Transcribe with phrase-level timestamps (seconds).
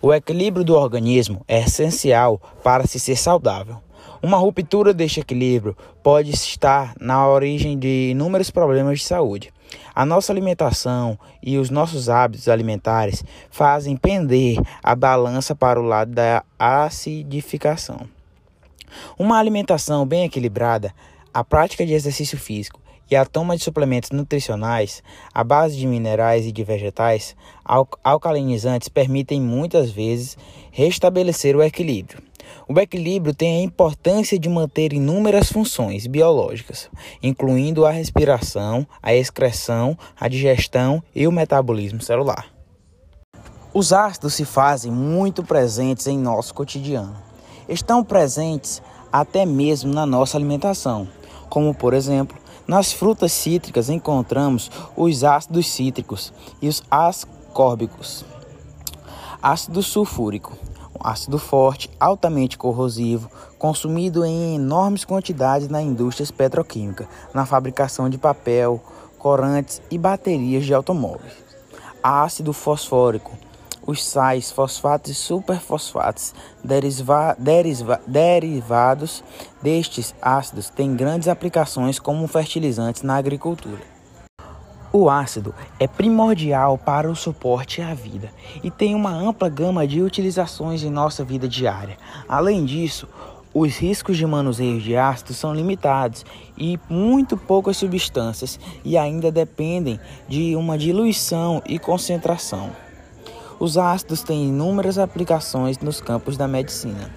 [0.00, 3.78] O equilíbrio do organismo é essencial para se ser saudável.
[4.22, 9.52] Uma ruptura deste equilíbrio pode estar na origem de inúmeros problemas de saúde.
[9.92, 16.12] A nossa alimentação e os nossos hábitos alimentares fazem pender a balança para o lado
[16.12, 18.08] da acidificação.
[19.18, 20.94] Uma alimentação bem equilibrada,
[21.34, 22.80] a prática de exercício físico
[23.10, 25.02] e a toma de suplementos nutricionais
[25.32, 27.34] à base de minerais e de vegetais
[28.04, 30.36] alcalinizantes permitem muitas vezes
[30.70, 32.22] restabelecer o equilíbrio.
[32.66, 36.90] O equilíbrio tem a importância de manter inúmeras funções biológicas,
[37.22, 42.46] incluindo a respiração, a excreção, a digestão e o metabolismo celular.
[43.72, 47.16] Os ácidos se fazem muito presentes em nosso cotidiano.
[47.68, 48.82] Estão presentes
[49.12, 51.08] até mesmo na nossa alimentação,
[51.48, 52.36] como por exemplo
[52.68, 58.26] nas frutas cítricas encontramos os ácidos cítricos e os ascórbicos.
[59.42, 60.52] Ácido sulfúrico,
[60.94, 68.18] um ácido forte, altamente corrosivo, consumido em enormes quantidades na indústria petroquímica, na fabricação de
[68.18, 68.82] papel,
[69.18, 71.32] corantes e baterias de automóveis.
[72.02, 73.32] Ácido fosfórico,
[73.88, 79.24] os sais, fosfatos e superfosfatos deriva, deriva, derivados
[79.62, 83.80] destes ácidos têm grandes aplicações como fertilizantes na agricultura.
[84.92, 88.30] O ácido é primordial para o suporte à vida
[88.62, 91.96] e tem uma ampla gama de utilizações em nossa vida diária.
[92.28, 93.08] Além disso,
[93.54, 96.26] os riscos de manuseio de ácido são limitados
[96.58, 102.87] e muito poucas substâncias e ainda dependem de uma diluição e concentração.
[103.60, 107.10] Os ácidos têm inúmeras aplicações nos campos da medicina.